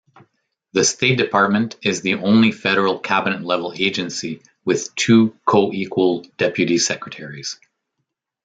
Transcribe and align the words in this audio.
The 0.73 0.83
State 0.83 1.19
Department 1.19 1.75
is 1.83 2.01
the 2.01 2.15
only 2.15 2.51
federal 2.51 2.97
Cabinet-level 2.97 3.73
agency 3.77 4.41
with 4.65 4.95
two 4.95 5.37
co-equal 5.45 6.23
Deputy 6.39 6.79
Secretaries. 6.79 7.59